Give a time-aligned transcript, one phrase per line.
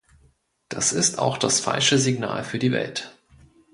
[0.67, 3.15] Das ist auch das falsche Signal für die Welt.